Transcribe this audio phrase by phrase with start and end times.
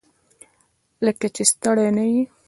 [1.05, 2.21] لکه چې ستړی نه یې؟